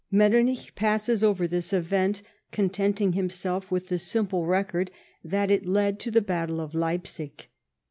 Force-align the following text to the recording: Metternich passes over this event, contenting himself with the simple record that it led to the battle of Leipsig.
Metternich 0.09 0.73
passes 0.73 1.23
over 1.23 1.47
this 1.47 1.71
event, 1.71 2.23
contenting 2.51 3.13
himself 3.13 3.69
with 3.69 3.89
the 3.89 3.99
simple 3.99 4.47
record 4.47 4.89
that 5.23 5.51
it 5.51 5.67
led 5.67 5.99
to 5.99 6.09
the 6.09 6.23
battle 6.23 6.59
of 6.59 6.73
Leipsig. 6.73 7.45